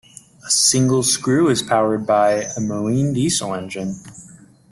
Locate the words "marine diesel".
2.59-3.53